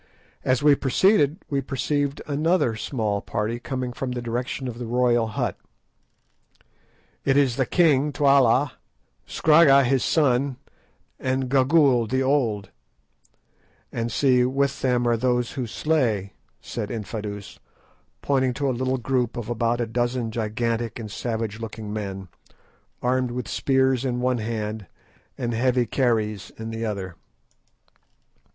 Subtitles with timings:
[0.43, 5.27] As we proceeded we perceived another small party coming from the direction of the royal
[5.27, 5.59] hut.
[7.23, 8.71] "It is the king Twala,
[9.27, 10.57] Scragga his son,
[11.19, 12.71] and Gagool the old;
[13.91, 17.59] and see, with them are those who slay," said Infadoos,
[18.23, 22.27] pointing to a little group of about a dozen gigantic and savage looking men,
[23.03, 24.87] armed with spears in one hand
[25.37, 27.17] and heavy kerries in the other.